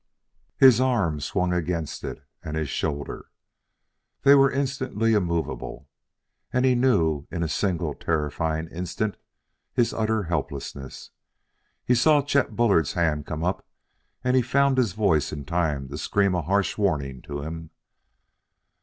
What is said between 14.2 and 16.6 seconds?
and he found his voice in time to scream a